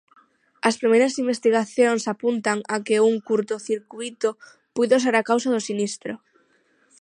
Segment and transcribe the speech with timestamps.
[0.67, 4.29] As primeiras investigacións apuntan a que un curtocircuíto
[4.75, 6.13] puido ser a causa do sinistro.